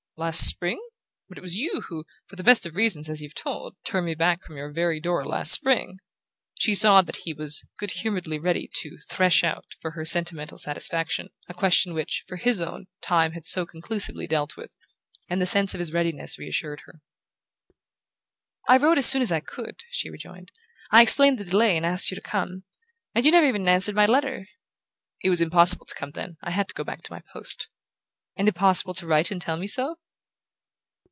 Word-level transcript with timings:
Last 0.17 0.45
spring? 0.47 0.79
But 1.29 1.39
it 1.39 1.41
was 1.41 1.55
you 1.55 1.81
who 1.87 2.05
for 2.27 2.35
the 2.35 2.43
best 2.43 2.67
of 2.67 2.75
reasons, 2.75 3.09
as 3.09 3.23
you've 3.23 3.33
told 3.33 3.73
me 3.73 3.79
turned 3.83 4.05
me 4.05 4.13
back 4.13 4.43
from 4.43 4.55
your 4.55 4.71
very 4.71 4.99
door 4.99 5.25
last 5.25 5.51
spring!" 5.51 5.97
She 6.59 6.75
saw 6.75 7.01
that 7.01 7.15
he 7.23 7.33
was 7.33 7.67
good 7.79 7.89
humouredly 7.89 8.37
ready 8.37 8.69
to 8.81 8.99
"thresh 9.09 9.43
out," 9.43 9.65
for 9.79 9.91
her 9.91 10.05
sentimental 10.05 10.59
satisfaction, 10.59 11.29
a 11.49 11.55
question 11.55 11.95
which, 11.95 12.23
for 12.27 12.35
his 12.35 12.61
own, 12.61 12.85
Time 13.01 13.31
had 13.31 13.47
so 13.47 13.65
conclusively 13.65 14.27
dealt 14.27 14.55
with; 14.55 14.69
and 15.27 15.41
the 15.41 15.47
sense 15.47 15.73
of 15.73 15.79
his 15.79 15.91
readiness 15.91 16.37
reassured 16.37 16.81
her. 16.81 17.01
"I 18.69 18.77
wrote 18.77 18.99
as 18.99 19.07
soon 19.07 19.23
as 19.23 19.31
I 19.31 19.39
could," 19.39 19.79
she 19.89 20.11
rejoined. 20.11 20.51
"I 20.91 21.01
explained 21.01 21.39
the 21.39 21.45
delay 21.45 21.75
and 21.77 21.85
asked 21.85 22.11
you 22.11 22.15
to 22.15 22.21
come. 22.21 22.63
And 23.15 23.25
you 23.25 23.31
never 23.31 23.47
even 23.47 23.67
answered 23.67 23.95
my 23.95 24.05
letter." 24.05 24.45
"It 25.23 25.31
was 25.31 25.41
impossible 25.41 25.87
to 25.87 25.95
come 25.95 26.11
then. 26.11 26.37
I 26.43 26.51
had 26.51 26.67
to 26.67 26.75
go 26.75 26.83
back 26.83 27.01
to 27.01 27.13
my 27.13 27.21
post." 27.33 27.69
"And 28.35 28.47
impossible 28.47 28.93
to 28.93 29.07
write 29.07 29.31
and 29.31 29.41
tell 29.41 29.57
me 29.57 29.65
so?" 29.65 29.97